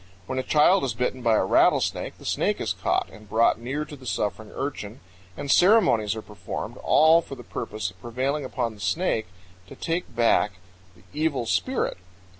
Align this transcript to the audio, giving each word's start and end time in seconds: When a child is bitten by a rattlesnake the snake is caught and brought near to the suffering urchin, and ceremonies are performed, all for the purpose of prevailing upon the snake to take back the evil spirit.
When 0.25 0.39
a 0.39 0.41
child 0.41 0.83
is 0.83 0.95
bitten 0.95 1.21
by 1.21 1.35
a 1.35 1.45
rattlesnake 1.45 2.17
the 2.17 2.25
snake 2.25 2.59
is 2.59 2.73
caught 2.73 3.07
and 3.11 3.29
brought 3.29 3.59
near 3.59 3.85
to 3.85 3.95
the 3.95 4.07
suffering 4.07 4.51
urchin, 4.51 4.99
and 5.37 5.51
ceremonies 5.51 6.15
are 6.15 6.23
performed, 6.23 6.77
all 6.77 7.21
for 7.21 7.35
the 7.35 7.43
purpose 7.43 7.91
of 7.91 8.01
prevailing 8.01 8.43
upon 8.43 8.73
the 8.73 8.81
snake 8.81 9.27
to 9.67 9.75
take 9.75 10.15
back 10.15 10.53
the 10.95 11.03
evil 11.13 11.45
spirit. 11.45 11.99